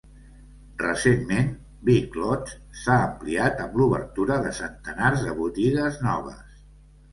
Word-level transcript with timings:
Recentment, 0.83 1.51
Big 1.89 2.17
Lots 2.21 2.55
s'ha 2.81 2.97
ampliat 3.03 3.63
amb 3.67 3.79
l'obertura 3.83 4.41
de 4.49 4.57
centenars 4.63 5.29
de 5.29 5.39
botigues 5.45 6.03
noves. 6.11 6.61